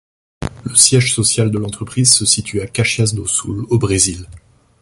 Le 0.63 0.73
siège 0.73 1.13
social 1.13 1.51
de 1.51 1.59
l'entreprise 1.59 2.11
se 2.11 2.25
situe 2.25 2.59
à 2.61 2.65
Caxias 2.65 3.13
do 3.13 3.27
Sul, 3.27 3.65
au 3.69 3.77
Brésil. 3.77 4.27